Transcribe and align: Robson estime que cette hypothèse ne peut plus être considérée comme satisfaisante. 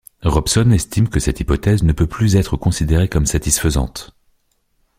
Robson 0.23 0.71
estime 0.71 1.09
que 1.09 1.19
cette 1.19 1.41
hypothèse 1.41 1.83
ne 1.83 1.93
peut 1.93 2.07
plus 2.07 2.35
être 2.35 2.57
considérée 2.57 3.07
comme 3.07 3.27
satisfaisante. 3.27 4.15